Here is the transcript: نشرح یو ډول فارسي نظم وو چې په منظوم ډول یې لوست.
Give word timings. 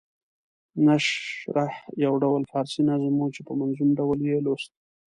نشرح 0.85 1.73
یو 2.05 2.13
ډول 2.23 2.41
فارسي 2.51 2.81
نظم 2.89 3.13
وو 3.17 3.33
چې 3.35 3.41
په 3.47 3.53
منظوم 3.59 3.89
ډول 3.99 4.19
یې 4.29 4.37
لوست. 4.45 4.71